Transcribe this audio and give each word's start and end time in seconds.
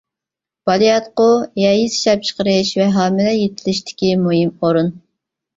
بالىياتقۇ 0.69 1.27
ھەيز 1.63 1.97
ئىشلەپچىقىرىش 1.99 2.71
ۋە 2.79 2.87
ھامىلە 2.97 3.37
يېتىلىشتىكى 3.41 4.11
مۇھىم 4.25 4.57
ئورۇن. 4.65 4.91